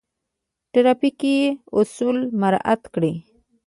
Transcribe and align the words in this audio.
ټرافیکي 0.71 1.37
اصول 1.79 2.17
مراعات 2.41 2.81
کړئ 2.93 3.13